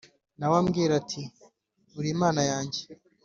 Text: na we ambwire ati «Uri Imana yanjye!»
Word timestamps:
na 0.37 0.45
we 0.51 0.55
ambwire 0.61 0.93
ati 1.01 1.21
«Uri 1.97 2.09
Imana 2.15 2.41
yanjye!» 2.49 2.81